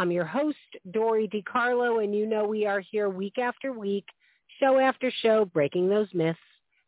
[0.00, 0.56] I'm your host,
[0.92, 4.06] Dori DeCarlo, and you know we are here week after week,
[4.58, 6.38] show after show, breaking those myths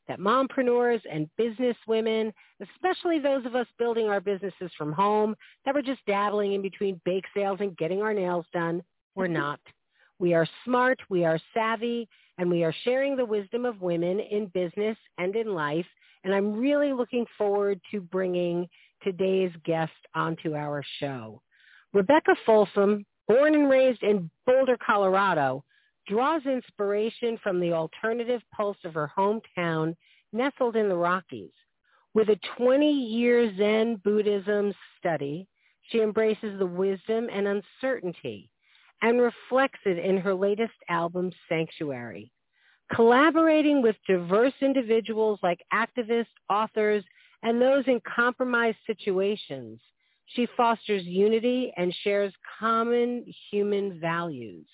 [0.08, 5.74] that mompreneurs and business women, especially those of us building our businesses from home, that
[5.74, 8.82] we're just dabbling in between bake sales and getting our nails done,
[9.14, 9.60] we're not.
[10.18, 14.46] We are smart, we are savvy, and we are sharing the wisdom of women in
[14.46, 15.84] business and in life
[16.24, 18.68] and I'm really looking forward to bringing
[19.02, 21.42] today's guest onto our show.
[21.92, 25.64] Rebecca Folsom, born and raised in Boulder, Colorado,
[26.06, 29.94] draws inspiration from the alternative pulse of her hometown
[30.32, 31.52] nestled in the Rockies.
[32.14, 35.46] With a 20-year Zen Buddhism study,
[35.90, 38.50] she embraces the wisdom and uncertainty
[39.02, 42.32] and reflects it in her latest album, Sanctuary
[42.94, 47.04] collaborating with diverse individuals like activists, authors,
[47.42, 49.80] and those in compromised situations.
[50.26, 54.66] She fosters unity and shares common human values.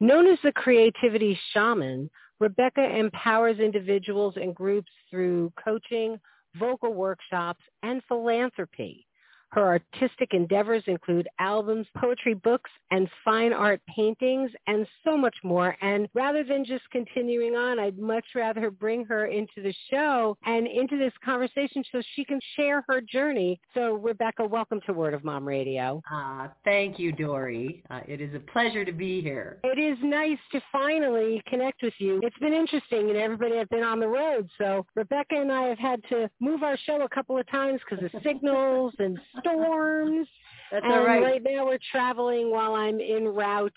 [0.00, 6.18] Known as the creativity shaman, Rebecca empowers individuals and groups through coaching,
[6.56, 9.06] vocal workshops, and philanthropy.
[9.52, 15.76] Her artistic endeavors include albums, poetry books, and fine art paintings, and so much more.
[15.82, 20.66] And rather than just continuing on, I'd much rather bring her into the show and
[20.66, 23.60] into this conversation so she can share her journey.
[23.74, 26.02] So Rebecca, welcome to Word of Mom Radio.
[26.10, 27.82] Uh, thank you, Dori.
[27.90, 29.58] Uh, it is a pleasure to be here.
[29.64, 32.20] It is nice to finally connect with you.
[32.22, 34.48] It's been interesting, and everybody has been on the road.
[34.56, 38.02] So Rebecca and I have had to move our show a couple of times because
[38.02, 40.28] of signals and storms.
[40.70, 41.22] That's and all right.
[41.22, 43.72] right now we're traveling while I'm en route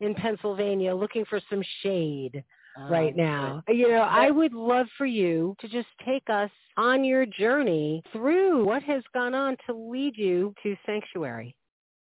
[0.00, 2.42] in Pennsylvania looking for some shade
[2.76, 3.62] Uh, right now.
[3.68, 8.64] You know, I would love for you to just take us on your journey through
[8.64, 11.54] what has gone on to lead you to Sanctuary.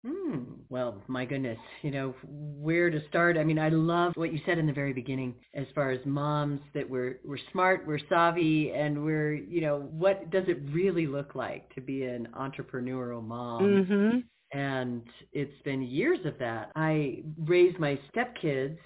[0.07, 0.43] Hmm.
[0.69, 3.37] Well, my goodness, you know, where to start?
[3.37, 6.61] I mean, I love what you said in the very beginning as far as moms
[6.75, 11.35] that we're we're smart, we're savvy, and we're, you know, what does it really look
[11.35, 13.63] like to be an entrepreneurial mom?
[13.63, 14.25] Mhm.
[14.53, 16.71] And it's been years of that.
[16.77, 18.79] I raised my stepkids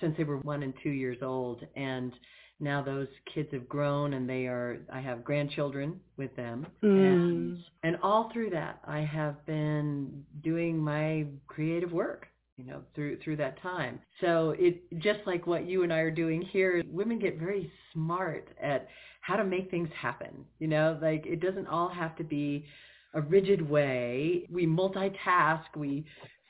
[0.00, 2.12] since they were one and two years old, and
[2.60, 6.66] now those kids have grown and they are I have grandchildren with them.
[6.82, 7.64] And Mm.
[7.82, 12.26] and all through that I have been doing my creative work
[12.56, 14.00] you know through through that time.
[14.20, 18.48] So it just like what you and I are doing here women get very smart
[18.60, 18.88] at
[19.22, 20.98] how to make things happen you know?
[21.00, 22.66] Like it doesn't all have to be
[23.14, 24.46] a rigid way.
[24.50, 26.04] We multitask we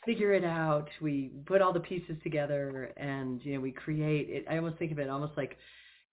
[0.04, 4.44] figure it out we put all the pieces together and you know we create it.
[4.50, 5.56] I almost think of it almost like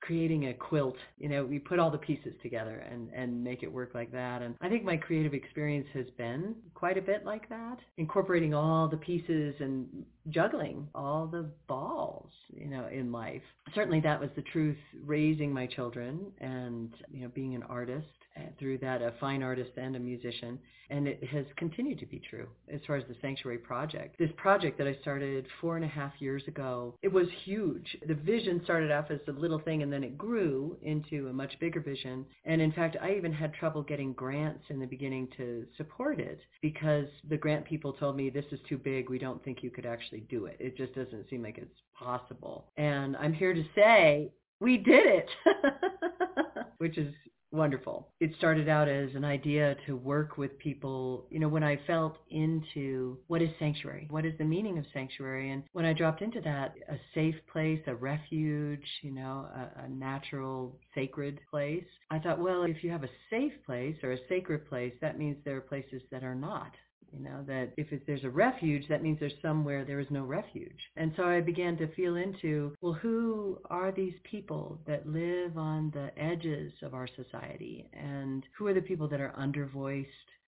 [0.02, 3.72] creating a quilt you know we put all the pieces together and and make it
[3.72, 4.42] work like that.
[4.42, 8.88] And i think my creative experience has been quite a bit like that incorporating all
[8.88, 9.88] the pieces and
[10.30, 13.42] juggling all the balls you know in life.
[13.76, 18.06] Certainly that was the truth raising my children and you know being an artist
[18.38, 20.60] Uh, through that a fine artist and a musician
[20.90, 24.18] and it has continued to be true as far as the sanctuary project.
[24.20, 27.98] This project that i started four and a half years ago it was huge.
[28.08, 31.60] The vision started off as a little thing and then it grew into a much
[31.60, 32.26] bigger vision.
[32.46, 36.40] And in fact i even had trouble getting grants in the beginning to support it
[36.62, 39.10] because the grant people told me this is too big.
[39.10, 40.58] We don't think you could actually do it.
[40.60, 42.66] It just doesn't seem like it's possible.
[42.78, 45.30] And i'm here to say we did it!
[46.80, 47.14] Which is
[47.52, 48.10] wonderful.
[48.20, 52.18] It started out as an idea to work with people, you know, when I felt
[52.30, 54.08] into what is sanctuary?
[54.10, 55.52] What is the meaning of sanctuary?
[55.52, 59.90] And when I dropped into that, a safe place, a refuge, you know, a, a
[59.90, 64.68] natural, sacred place, I thought, well, if you have a safe place or a sacred
[64.68, 66.72] place, that means there are places that are not.
[67.12, 70.24] You know, that if it, there's a refuge, that means there's somewhere there is no
[70.24, 70.80] refuge.
[70.96, 75.92] And so I began to feel into, well, who are these people that live on
[75.92, 77.90] the edges of our society?
[77.94, 80.06] And who are the people that are undervoiced,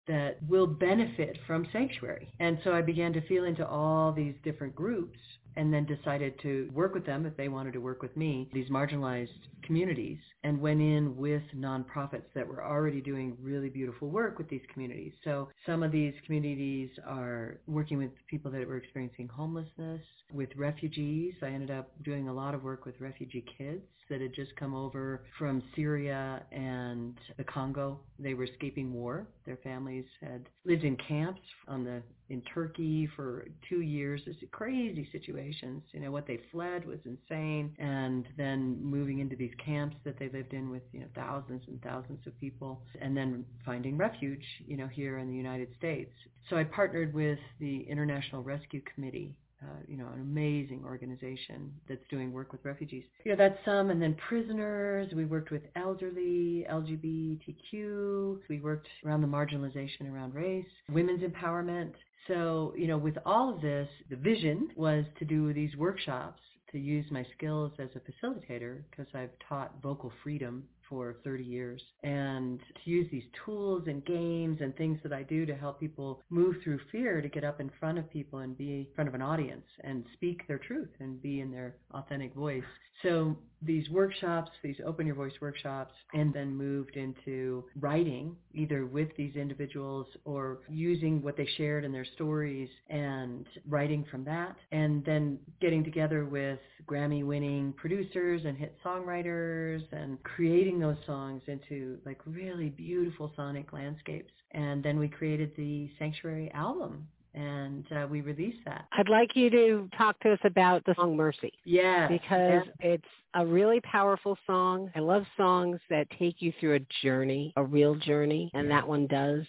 [0.07, 2.33] that will benefit from sanctuary.
[2.39, 5.19] And so I began to feel into all these different groups
[5.55, 8.69] and then decided to work with them if they wanted to work with me, these
[8.69, 9.27] marginalized
[9.63, 14.61] communities, and went in with nonprofits that were already doing really beautiful work with these
[14.73, 15.13] communities.
[15.23, 20.01] So some of these communities are working with people that were experiencing homelessness,
[20.31, 21.33] with refugees.
[21.41, 24.75] I ended up doing a lot of work with refugee kids that had just come
[24.75, 27.99] over from Syria and the Congo.
[28.17, 29.27] They were escaping war.
[29.45, 34.21] Their families had lived in camps on the in Turkey for two years.
[34.27, 35.81] It's crazy situations.
[35.91, 37.75] You know, what they fled was insane.
[37.79, 41.81] And then moving into these camps that they lived in with, you know, thousands and
[41.81, 46.11] thousands of people and then finding refuge, you know, here in the United States.
[46.49, 52.01] So I partnered with the International Rescue Committee uh, you know, an amazing organization that's
[52.09, 53.03] doing work with refugees.
[53.25, 53.89] You know, that's some.
[53.89, 55.11] And then prisoners.
[55.13, 58.39] We worked with elderly, LGBTQ.
[58.49, 61.91] We worked around the marginalization around race, women's empowerment.
[62.27, 66.41] So, you know, with all of this, the vision was to do these workshops
[66.71, 71.81] to use my skills as a facilitator because I've taught vocal freedom for 30 years
[72.03, 76.21] and to use these tools and games and things that I do to help people
[76.29, 79.13] move through fear to get up in front of people and be in front of
[79.13, 82.63] an audience and speak their truth and be in their authentic voice.
[83.03, 89.09] So these workshops, these open your voice workshops, and then moved into writing either with
[89.17, 95.03] these individuals or using what they shared in their stories and writing from that and
[95.05, 101.97] then getting together with Grammy winning producers and hit songwriters and creating those songs into
[102.05, 104.33] like really beautiful sonic landscapes.
[104.51, 108.85] And then we created the Sanctuary album and uh, we released that.
[108.91, 111.53] I'd like you to talk to us about the song Mercy.
[111.63, 112.07] Yeah.
[112.07, 113.03] Because it's
[113.35, 114.89] a really powerful song.
[114.95, 119.07] I love songs that take you through a journey, a real journey, and that one
[119.07, 119.45] does.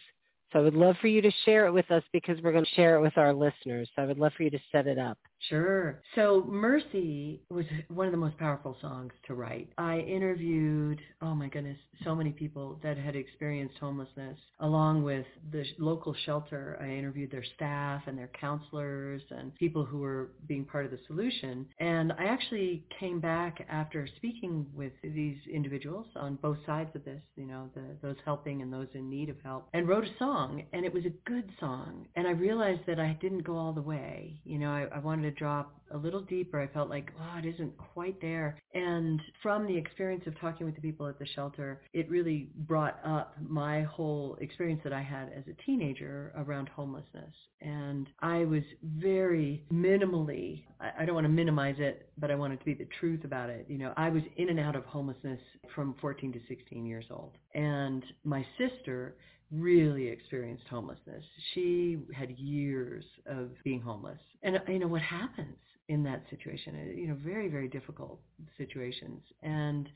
[0.53, 2.75] So I would love for you to share it with us because we're going to
[2.75, 3.89] share it with our listeners.
[3.95, 5.17] So I would love for you to set it up.
[5.49, 6.03] Sure.
[6.15, 9.71] So Mercy was one of the most powerful songs to write.
[9.79, 15.65] I interviewed, oh my goodness, so many people that had experienced homelessness along with the
[15.79, 16.79] local shelter.
[16.81, 20.99] I interviewed their staff and their counselors and people who were being part of the
[21.07, 21.67] solution.
[21.79, 27.23] And I actually came back after speaking with these individuals on both sides of this,
[27.37, 30.65] you know, the, those helping and those in need of help and wrote a song
[30.73, 32.07] and it was a good song.
[32.15, 34.41] And I realized that I didn't go all the way.
[34.45, 36.61] You know, I, I wanted to drop a little deeper.
[36.61, 38.59] I felt like, oh, it isn't quite there.
[38.75, 42.99] And from the experience of talking with the people at the shelter, it really brought
[43.05, 47.33] up my whole experience that I had as a teenager around homelessness.
[47.61, 52.65] And I was very minimally, I don't want to minimize it, but I wanted to
[52.65, 53.67] be the truth about it.
[53.69, 55.41] You know, I was in and out of homelessness
[55.75, 57.33] from 14 to 16 years old.
[57.55, 59.17] And my sister
[59.51, 61.25] really experienced homelessness.
[61.55, 64.19] She had years of being homeless.
[64.43, 65.57] And you know what happens
[65.89, 68.21] in that situation, uh, you know, very very difficult
[68.57, 69.23] situations.
[69.43, 69.89] And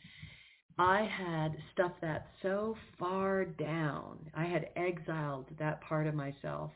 [0.79, 4.19] I had stuffed that so far down.
[4.35, 6.73] I had exiled that part of myself.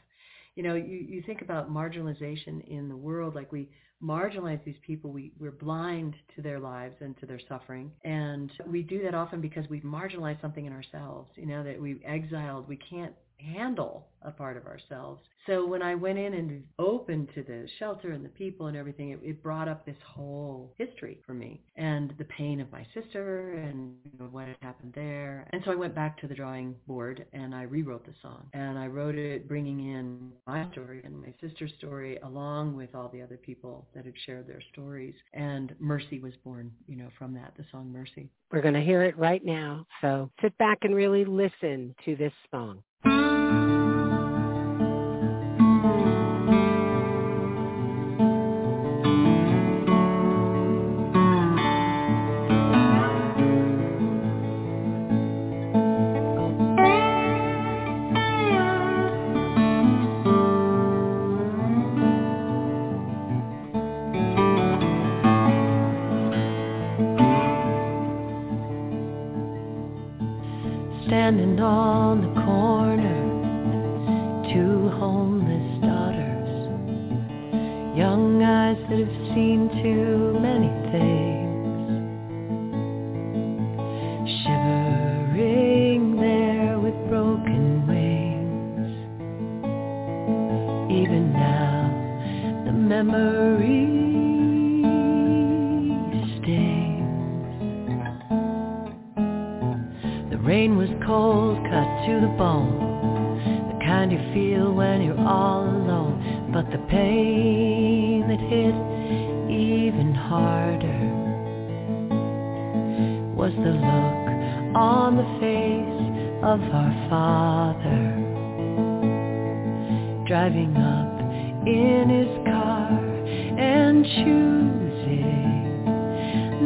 [0.59, 3.69] You know, you, you think about marginalization in the world, like we
[4.03, 5.13] marginalize these people.
[5.13, 7.93] We, we're blind to their lives and to their suffering.
[8.05, 12.01] And we do that often because we've marginalized something in ourselves, you know, that we've
[12.05, 12.67] exiled.
[12.67, 15.23] We can't handle a part of ourselves.
[15.47, 19.11] So when I went in and opened to the shelter and the people and everything,
[19.11, 23.55] it, it brought up this whole history for me and the pain of my sister
[23.55, 23.95] and
[24.31, 25.49] what had happened there.
[25.53, 28.49] And so I went back to the drawing board and I rewrote the song.
[28.53, 33.09] And I wrote it bringing in my story and my sister's story along with all
[33.09, 35.15] the other people that had shared their stories.
[35.33, 38.29] And Mercy was born, you know, from that, the song Mercy.
[38.51, 39.87] We're going to hear it right now.
[40.03, 42.83] So sit back and really listen to this song.
[43.03, 43.48] Standing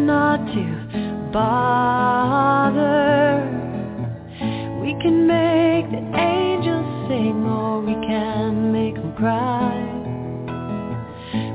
[0.06, 2.82] not to bother.
[4.82, 9.78] We can make the angels sing or we can make them cry.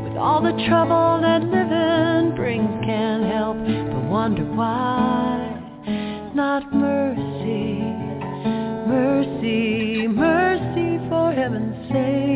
[0.07, 5.53] With all the trouble that living brings can't help but wonder why.
[6.33, 7.81] Not mercy,
[8.87, 12.26] mercy, mercy for heaven's sake,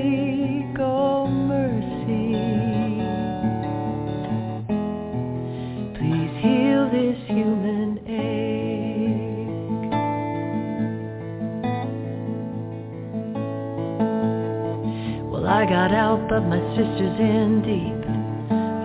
[15.71, 18.03] got out, but my sister's in deep.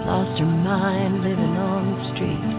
[0.06, 2.52] Lost her mind living on the street.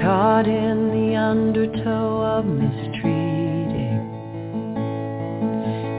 [0.00, 4.06] Caught in the undertow of mistreating.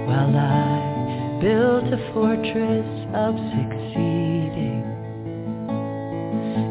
[0.07, 4.87] While I built a fortress of succeeding.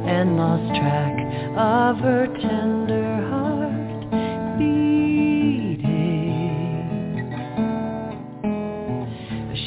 [0.08, 1.16] And lost track
[1.58, 3.13] of her tender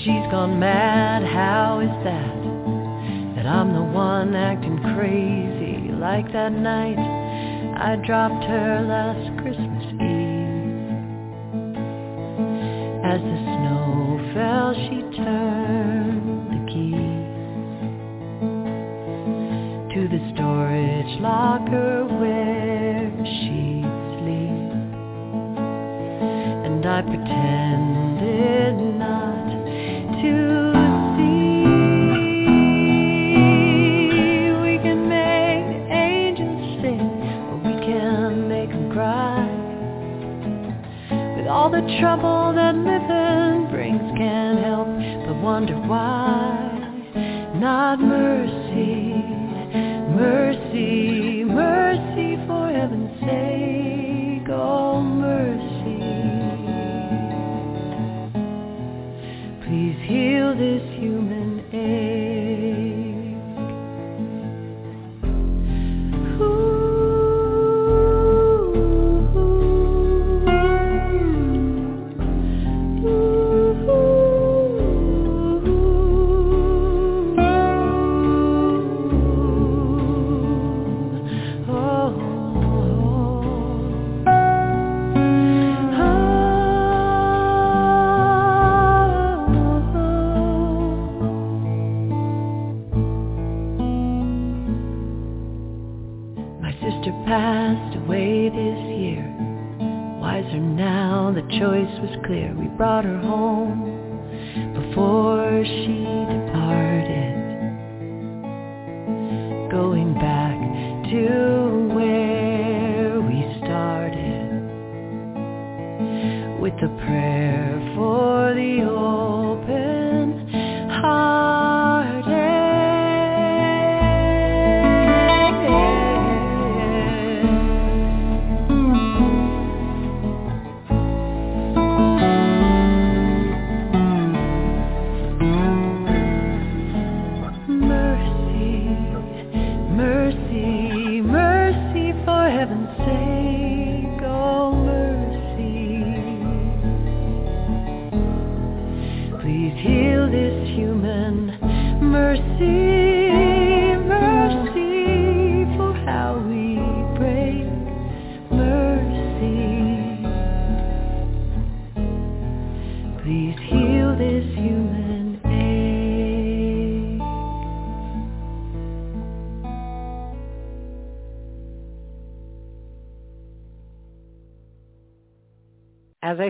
[0.04, 3.36] She's gone mad, how is that?
[3.36, 7.00] That I'm the one acting crazy like that night
[7.80, 10.88] I dropped her last Christmas Eve.
[13.04, 16.98] As the snow fell, she turned the key
[19.96, 23.82] to the storage locker where she
[24.20, 24.78] sleeps.
[26.66, 28.97] And I pretended
[42.00, 44.88] trouble that living brings, can't help
[45.26, 46.74] but wonder why.
[47.56, 49.14] Not mercy,
[50.16, 50.67] mercy,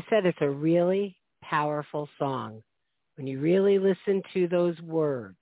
[0.10, 2.62] said, it's a really powerful song.
[3.16, 5.38] When you really listen to those words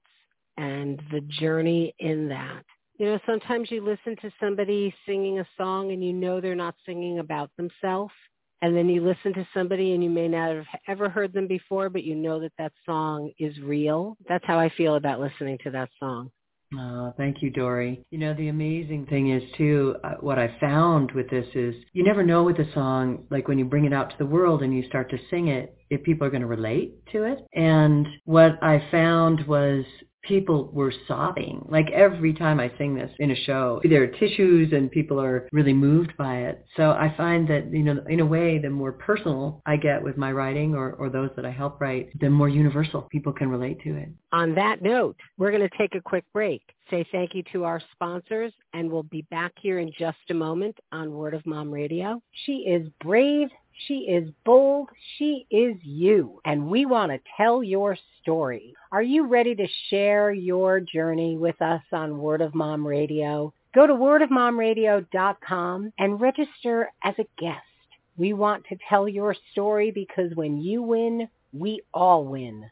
[0.58, 2.64] and the journey in that.
[2.98, 6.76] You know, sometimes you listen to somebody singing a song and you know they're not
[6.86, 8.14] singing about themselves.
[8.62, 11.90] And then you listen to somebody and you may not have ever heard them before,
[11.90, 14.16] but you know that that song is real.
[14.30, 16.32] That's how I feel about listening to that song.
[16.74, 18.04] Oh, thank you, Dori.
[18.10, 22.04] You know, the amazing thing is too, uh, what I found with this is you
[22.04, 24.76] never know with a song, like when you bring it out to the world and
[24.76, 27.46] you start to sing it, if people are going to relate to it.
[27.54, 29.86] And what I found was
[30.28, 31.66] people were sobbing.
[31.70, 35.48] Like every time I sing this in a show, there are tissues and people are
[35.52, 36.66] really moved by it.
[36.76, 40.18] So I find that, you know, in a way, the more personal I get with
[40.18, 43.82] my writing or, or those that I help write, the more universal people can relate
[43.84, 44.10] to it.
[44.32, 46.62] On that note, we're going to take a quick break.
[46.90, 50.78] Say thank you to our sponsors, and we'll be back here in just a moment
[50.92, 52.22] on Word of Mom Radio.
[52.46, 53.50] She is brave
[53.88, 54.90] she is bold.
[55.18, 56.40] She is you.
[56.46, 58.74] And we want to tell your story.
[58.92, 63.54] Are you ready to share your journey with us on Word of Mom Radio?
[63.74, 67.62] Go to wordofmomradio.com and register as a guest.
[68.18, 72.72] We want to tell your story because when you win, we all win.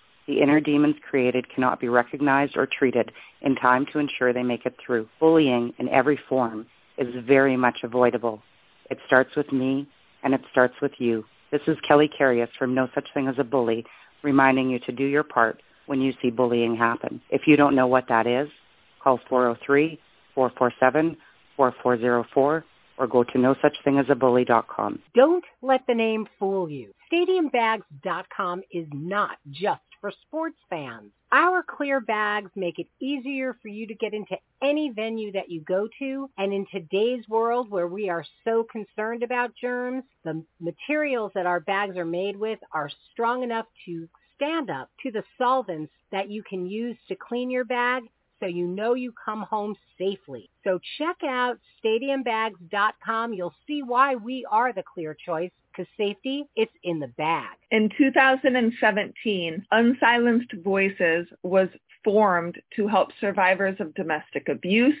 [0.31, 3.11] the inner demons created cannot be recognized or treated
[3.41, 5.09] in time to ensure they make it through.
[5.19, 6.65] Bullying in every form
[6.97, 8.41] is very much avoidable.
[8.89, 9.89] It starts with me
[10.23, 11.25] and it starts with you.
[11.51, 13.85] This is Kelly Carius from No Such Thing as a Bully,
[14.23, 17.19] reminding you to do your part when you see bullying happen.
[17.29, 18.47] If you don't know what that is,
[19.03, 19.19] call
[20.37, 21.17] 403-447-4404
[22.37, 22.63] or
[23.09, 24.99] go to nosuchthingasabully.com.
[25.13, 26.93] Don't let the name fool you.
[27.11, 31.11] StadiumBags.com is not just for sports fans.
[31.31, 35.61] Our clear bags make it easier for you to get into any venue that you
[35.61, 36.29] go to.
[36.37, 41.61] And in today's world where we are so concerned about germs, the materials that our
[41.61, 46.43] bags are made with are strong enough to stand up to the solvents that you
[46.43, 48.03] can use to clean your bag
[48.41, 50.49] so you know you come home safely.
[50.63, 53.33] So check out stadiumbags.com.
[53.33, 57.49] You'll see why we are the clear choice because safety, it's in the bag.
[57.71, 61.69] In 2017, Unsilenced Voices was
[62.03, 64.99] formed to help survivors of domestic abuse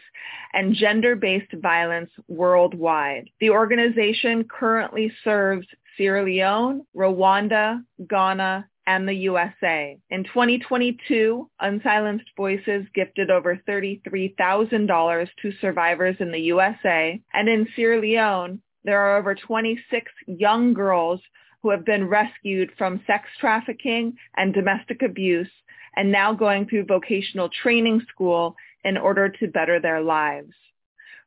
[0.53, 3.29] and gender-based violence worldwide.
[3.39, 5.67] The organization currently serves
[5.97, 9.97] Sierra Leone, Rwanda, Ghana, and the USA.
[10.09, 17.99] In 2022, Unsilenced Voices gifted over $33,000 to survivors in the USA, and in Sierra
[17.99, 21.21] Leone, there are over 26 young girls
[21.61, 25.49] who have been rescued from sex trafficking and domestic abuse
[25.95, 30.53] and now going through vocational training school in order to better their lives.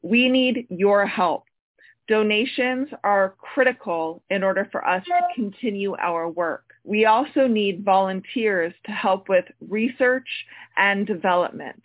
[0.03, 1.45] We need your help.
[2.09, 6.65] Donations are critical in order for us to continue our work.
[6.85, 10.29] We also need volunteers to help with research
[10.77, 11.83] and development.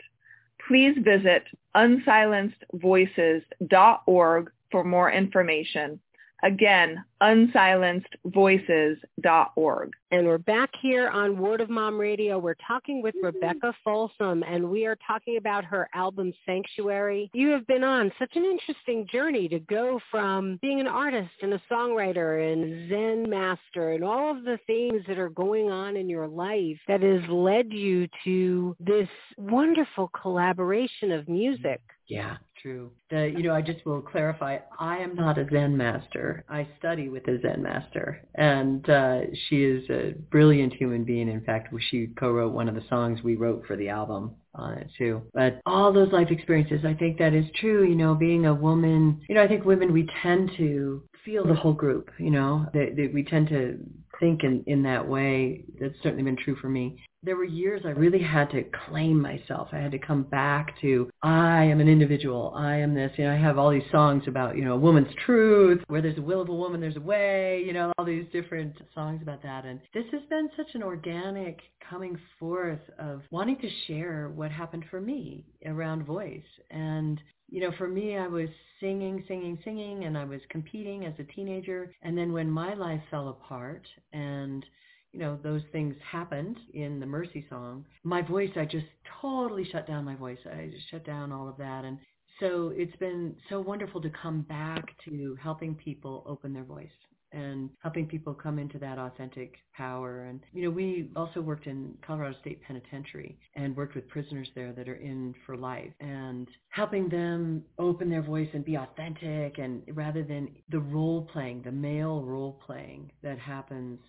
[0.68, 6.00] Please visit unsilencedvoices.org for more information.
[6.44, 9.92] Again, unsilencedvoices.org.
[10.12, 12.40] And we're back here on Word of Mom Radio.
[12.40, 13.26] We're talking with mm-hmm.
[13.26, 17.30] Rebecca Folsom, and we are talking about her album Sanctuary.
[17.34, 21.54] You have been on such an interesting journey to go from being an artist and
[21.54, 26.08] a songwriter and Zen master and all of the things that are going on in
[26.08, 31.82] your life that has led you to this wonderful collaboration of music.
[32.10, 32.92] Yeah, true.
[33.12, 36.44] The, you know, I just will clarify, I am not a Zen master.
[36.50, 38.24] I study with a Zen master.
[38.34, 41.30] And uh, she is a brilliant human being.
[41.30, 44.90] In fact, she co-wrote one of the songs we wrote for the album on it
[44.98, 45.22] too.
[45.36, 47.84] But all those life experiences, I think that is true.
[47.88, 51.54] You know, being a woman, you know, I think women, we tend to feel the
[51.54, 53.78] whole group, you know, that, that we tend to
[54.20, 55.64] think in, in that way.
[55.80, 59.70] That's certainly been true for me there were years I really had to claim myself.
[59.72, 62.54] I had to come back to I am an individual.
[62.56, 63.12] I am this.
[63.18, 66.18] You know, I have all these songs about, you know, a woman's truth, where there's
[66.18, 69.44] a will of a woman, there's a way, you know, all these different songs about
[69.44, 69.66] that.
[69.66, 74.86] And this has been such an organic coming forth of wanting to share what happened
[74.90, 76.42] for me around voice.
[76.72, 81.14] And you know, for me, I was singing, singing, singing, and I was competing as
[81.20, 81.94] a teenager.
[82.02, 84.66] And then when my life fell apart and
[85.12, 88.86] you know, those things happened in the Mercy song, my voice, I just
[89.22, 90.38] totally shut down my voice.
[90.46, 91.84] I just shut down all of that.
[91.84, 91.98] And
[92.40, 96.90] so it's been so wonderful to come back to helping people open their voice
[97.32, 100.24] and helping people come into that authentic power.
[100.24, 104.74] And, you know, we also worked in Colorado State Penitentiary and worked with prisoners there
[104.74, 109.84] that are in for life and helping them open their voice and be authentic and
[109.94, 114.00] rather than the role playing, the male role playing that happens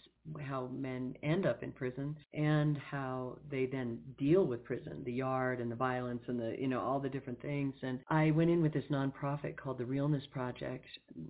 [0.40, 5.61] how men end up in prison and how they then deal with prison, the yard
[5.61, 7.74] and the violence and the, you know, all the different things.
[7.83, 10.87] And I went in with this nonprofit called the Realness Project,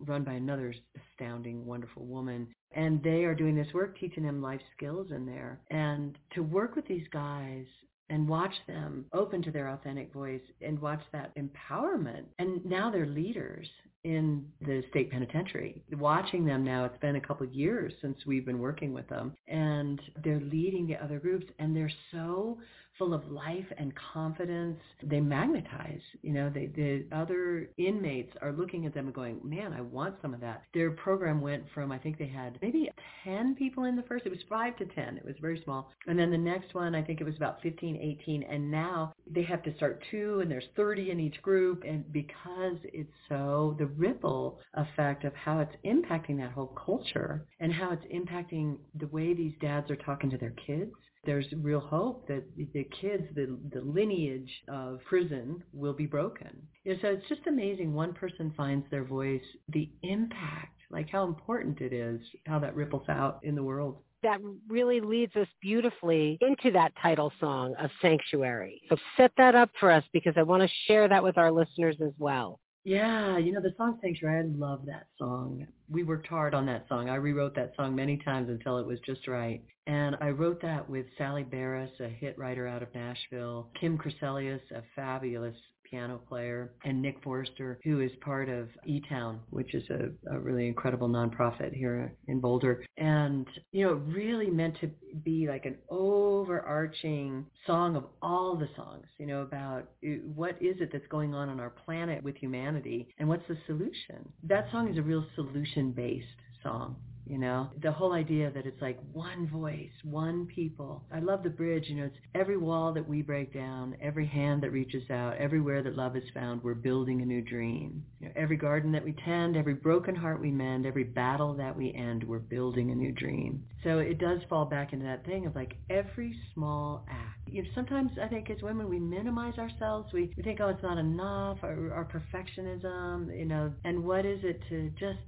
[0.06, 0.74] run by another
[1.12, 2.48] astounding, wonderful woman.
[2.72, 5.60] And they are doing this work, teaching them life skills in there.
[5.70, 7.66] And to work with these guys
[8.10, 12.24] and watch them open to their authentic voice and watch that empowerment.
[12.38, 13.68] And now they're leaders
[14.04, 15.82] in the state penitentiary.
[15.92, 19.34] Watching them now, it's been a couple of years since we've been working with them,
[19.48, 22.58] and they're leading the other groups, and they're so
[23.00, 24.78] full of life and confidence.
[25.02, 26.02] They magnetize.
[26.20, 30.16] You know, they, the other inmates are looking at them and going, man, I want
[30.20, 30.64] some of that.
[30.74, 32.90] Their program went from, I think they had maybe
[33.24, 34.26] 10 people in the first.
[34.26, 35.16] It was 5 to 10.
[35.16, 35.90] It was very small.
[36.06, 38.42] And then the next one, I think it was about 15, 18.
[38.42, 41.84] And now they have to start two and there's 30 in each group.
[41.88, 47.72] And because it's so, the ripple effect of how it's impacting that whole culture and
[47.72, 50.92] how it's impacting the way these dads are talking to their kids
[51.24, 56.62] there's real hope that the kids, the, the lineage of prison will be broken.
[56.84, 57.92] You know, so it's just amazing.
[57.92, 63.08] One person finds their voice, the impact, like how important it is, how that ripples
[63.08, 68.82] out in the world that really leads us beautifully into that title song of Sanctuary.
[68.90, 71.96] So set that up for us because I want to share that with our listeners
[72.04, 72.60] as well.
[72.84, 75.66] Yeah, you know, the song Sanctuary, I love that song.
[75.90, 77.10] We worked hard on that song.
[77.10, 79.62] I rewrote that song many times until it was just right.
[79.86, 84.62] And I wrote that with Sally Barris, a hit writer out of Nashville, Kim Crescelius,
[84.74, 85.56] a fabulous
[85.90, 90.68] piano player, and Nick Forrester, who is part of E-Town, which is a, a really
[90.68, 92.84] incredible nonprofit here in Boulder.
[92.96, 94.90] And, you know, really meant to
[95.24, 100.76] be like an overarching song of all the songs, you know, about uh, what is
[100.80, 104.28] it that's going on on our planet with humanity and what's the solution.
[104.44, 106.26] That song is a real solution-based
[106.62, 106.96] song
[107.30, 107.68] you know?
[107.80, 111.04] The whole idea that it's like one voice one people.
[111.12, 114.62] I love the bridge you know it's every wall that we break down every hand
[114.64, 118.04] that reaches out everywhere that love is found we're building a new dream.
[118.18, 121.76] You know, every garden that we tend every broken heart we mend every battle that
[121.76, 123.64] we end we're building a new dream.
[123.84, 127.38] So it does fall back into that thing of like every small act.
[127.46, 130.82] You know, sometimes i think as women we minimize ourselves we, we think oh it's
[130.82, 133.72] not enough or our perfectionism you know?
[133.84, 135.20] And what is it to just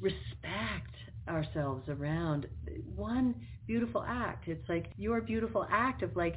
[0.00, 0.94] respect
[1.28, 2.46] ourselves around.
[2.94, 3.34] One
[3.66, 4.48] beautiful act.
[4.48, 6.36] It's like your beautiful act of like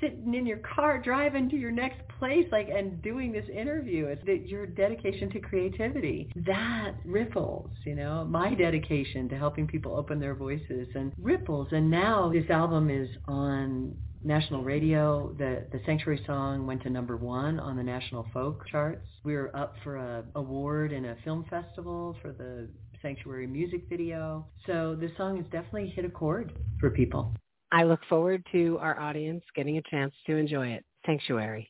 [0.00, 4.06] sitting in your car driving to your next place like and doing this interview.
[4.06, 6.30] It's that your dedication to creativity.
[6.46, 8.24] That ripples you know?
[8.24, 11.68] My dedication to helping people open their voices and ripples.
[11.72, 15.34] And now this album is on national radio.
[15.38, 19.06] The the sanctuary song went to number one on the national folk charts.
[19.24, 22.68] We were up for a award in a film festival for the
[23.02, 24.46] Sanctuary music video.
[24.66, 27.34] So this song has definitely hit a chord for people.
[27.70, 30.84] I look forward to our audience getting a chance to enjoy it.
[31.06, 31.68] Sanctuary.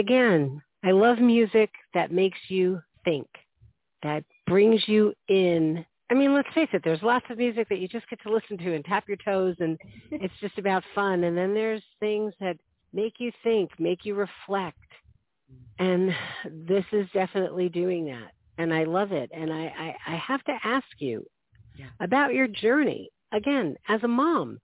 [0.00, 3.28] Again, I love music that makes you think,
[4.02, 5.84] that brings you in.
[6.10, 8.58] I mean, let's face it, there's lots of music that you just get to listen
[8.58, 9.78] to and tap your toes and
[10.10, 11.24] it's just about fun.
[11.24, 12.56] And then there's things that
[12.92, 14.76] make you think, make you reflect.
[15.78, 16.14] And
[16.66, 18.32] this is definitely doing that.
[18.58, 19.30] And I love it.
[19.34, 21.24] And I, I, I have to ask you
[21.78, 21.86] Yeah.
[22.00, 24.58] about your journey, again, as a mom,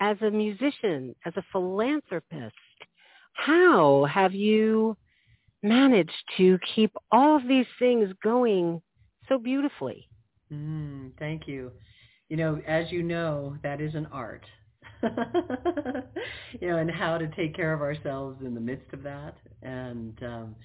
[0.00, 2.54] as a musician, as a philanthropist.
[3.38, 4.96] How have you
[5.62, 8.82] managed to keep all of these things going
[9.28, 10.08] so beautifully?
[10.52, 11.70] Mm, thank you.
[12.28, 14.44] You know, as you know, that is an art.
[15.02, 19.36] you know, and how to take care of ourselves in the midst of that.
[19.62, 20.56] And um,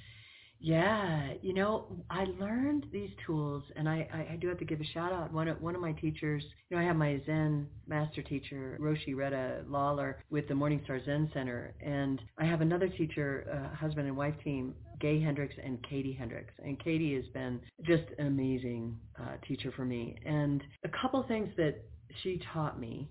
[0.64, 4.80] yeah, you know, I learned these tools, and I, I, I do have to give
[4.80, 5.34] a shout out.
[5.34, 9.14] One of one of my teachers, you know, I have my Zen master teacher, Roshi
[9.14, 14.16] Retta Lawler, with the Morningstar Zen Center, and I have another teacher, uh, husband and
[14.16, 16.54] wife team, Gay Hendricks and Katie Hendricks.
[16.64, 20.16] And Katie has been just an amazing uh, teacher for me.
[20.26, 21.84] And a couple things that
[22.22, 23.10] she taught me.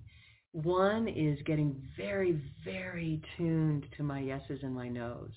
[0.53, 5.29] One is getting very, very tuned to my yeses and my nos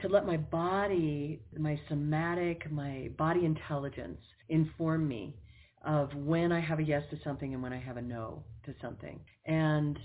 [0.00, 5.36] to let my body, my somatic, my body intelligence inform me
[5.84, 8.74] of when I have a yes to something and when I have a no to
[8.80, 9.20] something.
[9.46, 9.98] And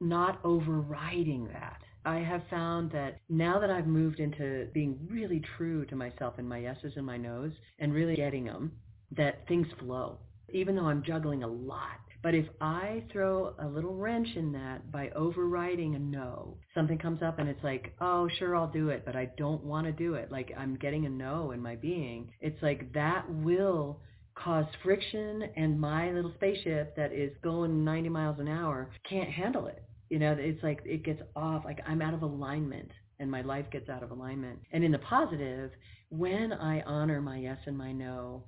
[0.00, 1.80] not overriding that.
[2.04, 6.48] I have found that now that I've moved into being really true to myself and
[6.48, 8.72] my yeses and my nos and really getting them,
[9.16, 10.18] that things flow,
[10.52, 12.00] even though I'm juggling a lot.
[12.22, 17.22] But if I throw a little wrench in that by overriding a no, something comes
[17.22, 20.14] up and it's like, oh, sure, I'll do it, but I don't want to do
[20.14, 20.30] it.
[20.30, 22.30] Like I'm getting a no in my being.
[22.40, 24.00] It's like that will
[24.34, 29.66] cause friction and my little spaceship that is going 90 miles an hour can't handle
[29.66, 29.82] it.
[30.10, 33.66] You know, it's like it gets off, like I'm out of alignment and my life
[33.70, 34.58] gets out of alignment.
[34.72, 35.70] And in the positive,
[36.08, 38.44] when I honor my yes and my no,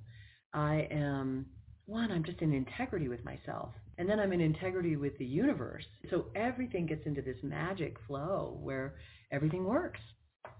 [0.53, 1.45] I am,
[1.85, 3.69] one, I'm just in integrity with myself.
[3.97, 5.83] And then I'm in integrity with the universe.
[6.09, 8.95] So everything gets into this magic flow where
[9.31, 9.99] everything works.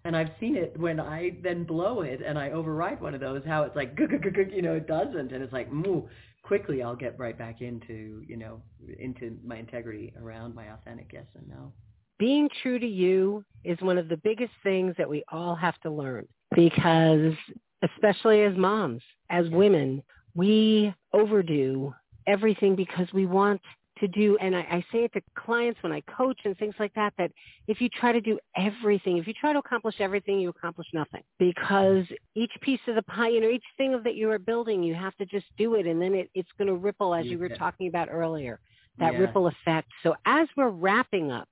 [0.05, 3.41] And I've seen it when I then blow it and I override one of those,
[3.45, 5.31] how it's like, you know, it doesn't.
[5.31, 6.03] And it's like, moo,
[6.43, 8.61] quickly I'll get right back into, you know,
[8.99, 11.73] into my integrity around my authentic yes and no.
[12.19, 15.89] Being true to you is one of the biggest things that we all have to
[15.89, 17.33] learn because
[17.81, 20.03] especially as moms, as women,
[20.35, 21.93] we overdo
[22.27, 23.61] everything because we want
[23.99, 26.93] to do, and I, I say it to clients when I coach and things like
[26.95, 27.31] that, that
[27.67, 31.21] if you try to do everything, if you try to accomplish everything, you accomplish nothing
[31.37, 32.03] because
[32.35, 35.15] each piece of the pie, you know, each thing that you are building, you have
[35.17, 37.87] to just do it, and then it, it's going to ripple as you were talking
[37.87, 38.59] about earlier,
[38.99, 39.19] that Yeah.
[39.19, 39.87] ripple effect.
[40.01, 41.47] So as we're wrapping up,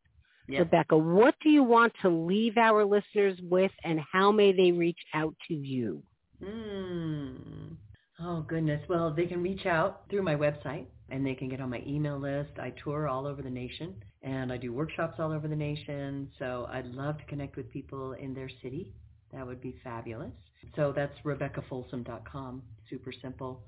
[0.47, 0.59] Yeah.
[0.59, 4.99] Rebecca, what do you want to leave our listeners with, and how may they reach
[5.13, 6.01] out to you?
[6.43, 7.70] Hmm.
[8.23, 8.83] Oh goodness.
[8.87, 12.19] Well, they can reach out through my website and they can get on my email
[12.19, 12.51] list.
[12.59, 16.29] I tour all over the nation and I do workshops all over the nation.
[16.37, 18.91] So I'd love to connect with people in their city.
[19.33, 20.33] That would be fabulous.
[20.75, 22.61] So that's RebeccaFolsom.com.
[22.89, 23.63] Super simple.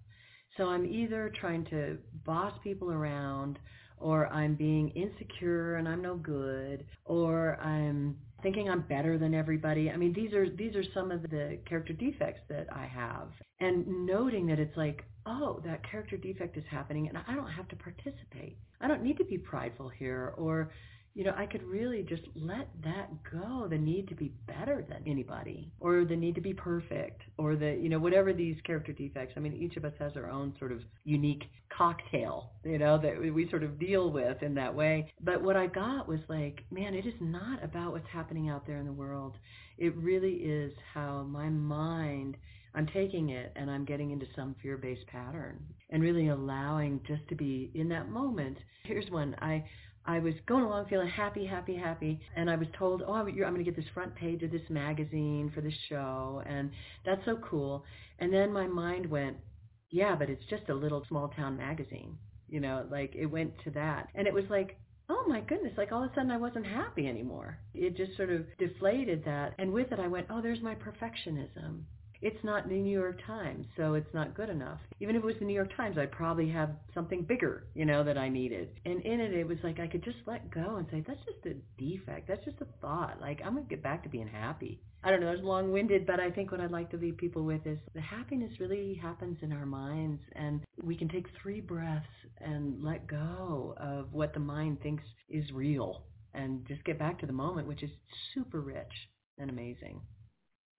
[0.57, 3.59] So I'm either trying to boss people around
[3.99, 9.91] or I'm being insecure and I'm no good or I'm thinking I'm better than everybody.
[9.91, 13.29] I mean, these are these are some of the character defects that I have.
[13.61, 17.69] And noting that it's like, oh, that character defect is happening and I don't have
[17.69, 18.59] to participate.
[18.81, 20.71] I don't need to be prideful here or
[21.15, 25.03] you know, I could really just let that go, the need to be better than
[25.07, 29.35] anybody or the need to be perfect or the, you know, whatever these character defects.
[29.37, 31.45] I mean, each of us has our own sort of unique
[31.77, 35.13] cocktail, you know, that we- sort of deal with in that way.
[35.21, 38.79] But what I got was like, man, it is not about what's happening out there
[38.79, 39.37] in the world.
[39.77, 42.37] It really is how my mind
[42.75, 47.35] I'm taking it and I'm getting into some fear-based pattern and really allowing just to
[47.35, 48.57] be in that moment.
[48.85, 49.37] Here's one.
[49.43, 49.65] I
[50.05, 53.55] I was going along feeling happy, happy, happy, and I was told, oh, you're, I'm
[53.55, 56.71] going to get this front page of this magazine for this show, and
[57.07, 57.85] that's so cool.
[58.19, 59.37] And then my mind went,
[59.91, 62.19] yeah, but it's just a little small town magazine.
[62.49, 64.09] You know, like it went to that.
[64.15, 67.07] And it was like, oh my goodness, like all of a sudden I wasn't happy
[67.07, 67.59] anymore.
[67.75, 69.55] It just sort of deflated that.
[69.59, 71.83] And with it I went, oh, there's my perfectionism.
[72.23, 74.79] It's not the New York Times, so it's not good enough.
[75.01, 78.05] Even if it was the New York Times, I'd probably have something bigger, you know,
[78.05, 78.69] that I needed.
[78.85, 81.45] And in it, it was like I could just let go and say, that's just
[81.47, 82.29] a defect.
[82.29, 83.21] That's just a thought.
[83.21, 84.81] Like, I'm going to get back to being happy.
[85.03, 87.67] I don't know, it's long-winded, but I think what I'd like to leave people with
[87.67, 92.07] is the happiness really happens in our minds, and we can take three breaths
[92.41, 96.05] and let go of what the mind thinks is real
[96.35, 97.91] and just get back to the moment, which is
[98.33, 98.93] super rich
[99.39, 100.01] and amazing.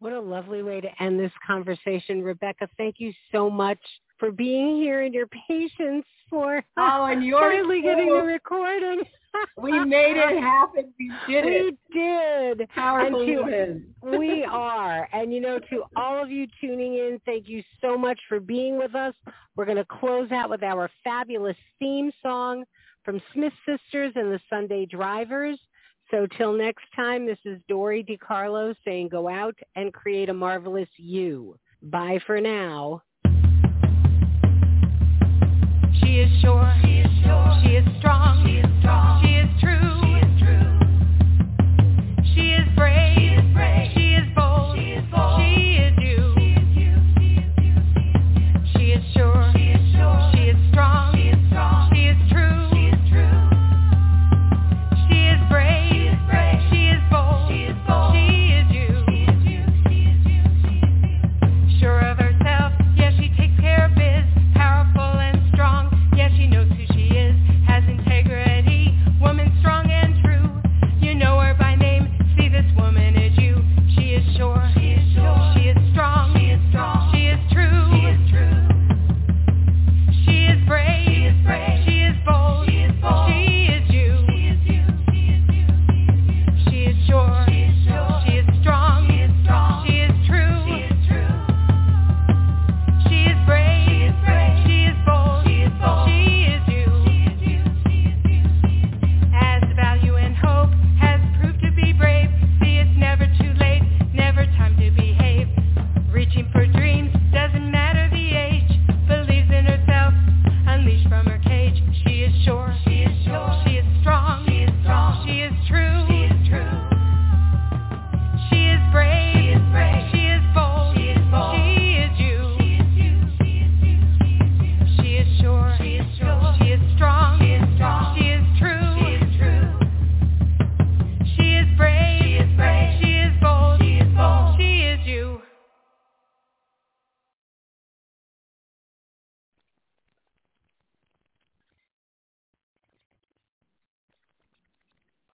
[0.03, 2.21] What a lovely way to end this conversation.
[2.21, 3.79] Rebecca, thank you so much
[4.19, 9.03] for being here and your patience for Oh, and yours finally getting the recording.
[9.57, 10.93] We made it happen.
[10.99, 11.75] We did it.
[11.91, 12.69] We did.
[12.69, 13.95] Powerful women.
[14.03, 15.09] we are.
[15.11, 18.77] And you know, to all of you tuning in, thank you so much for being
[18.77, 19.15] with us.
[19.55, 22.65] We're going to close out with our fabulous theme song
[23.03, 25.57] from Smith Sisters and the Sunday Drivers.
[26.13, 30.87] So till next time, this is Dori DeCarlo saying go out and create a marvelous
[30.97, 31.57] you.
[31.81, 33.01] Bye for now.
[35.99, 36.71] She is sure.
[36.83, 37.61] She is sure.
[37.63, 38.45] She is strong.
[38.45, 39.23] She is strong.
[39.25, 39.82] She is true.